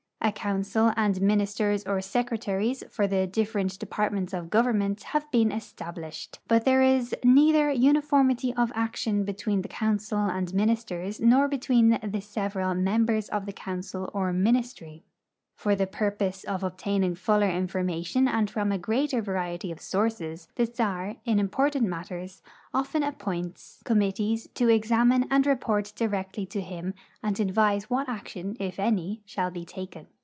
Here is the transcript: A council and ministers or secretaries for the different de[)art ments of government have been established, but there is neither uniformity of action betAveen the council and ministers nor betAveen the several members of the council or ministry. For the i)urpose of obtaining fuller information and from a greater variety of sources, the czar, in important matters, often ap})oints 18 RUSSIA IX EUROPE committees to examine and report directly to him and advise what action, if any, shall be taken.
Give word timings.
A 0.23 0.31
council 0.31 0.93
and 0.95 1.19
ministers 1.19 1.83
or 1.85 1.99
secretaries 1.99 2.83
for 2.91 3.07
the 3.07 3.25
different 3.25 3.79
de[)art 3.79 4.13
ments 4.13 4.33
of 4.35 4.51
government 4.51 5.01
have 5.01 5.29
been 5.31 5.51
established, 5.51 6.37
but 6.47 6.63
there 6.63 6.83
is 6.83 7.15
neither 7.23 7.71
uniformity 7.71 8.53
of 8.53 8.71
action 8.75 9.25
betAveen 9.25 9.63
the 9.63 9.67
council 9.67 10.19
and 10.19 10.53
ministers 10.53 11.19
nor 11.19 11.49
betAveen 11.49 12.11
the 12.11 12.21
several 12.21 12.75
members 12.75 13.29
of 13.29 13.47
the 13.47 13.51
council 13.51 14.11
or 14.13 14.31
ministry. 14.31 15.03
For 15.55 15.75
the 15.75 15.85
i)urpose 15.85 16.43
of 16.45 16.63
obtaining 16.63 17.13
fuller 17.13 17.47
information 17.49 18.27
and 18.27 18.49
from 18.49 18.71
a 18.71 18.79
greater 18.79 19.21
variety 19.21 19.71
of 19.71 19.79
sources, 19.79 20.47
the 20.55 20.65
czar, 20.65 21.17
in 21.23 21.37
important 21.39 21.85
matters, 21.85 22.41
often 22.73 23.03
ap})oints 23.03 23.05
18 23.07 23.13
RUSSIA 23.13 23.49
IX 23.49 23.75
EUROPE 23.79 23.85
committees 23.85 24.47
to 24.55 24.69
examine 24.69 25.27
and 25.29 25.45
report 25.45 25.93
directly 25.95 26.47
to 26.47 26.61
him 26.61 26.95
and 27.21 27.39
advise 27.39 27.91
what 27.91 28.09
action, 28.09 28.57
if 28.59 28.79
any, 28.79 29.21
shall 29.27 29.51
be 29.51 29.63
taken. 29.63 30.07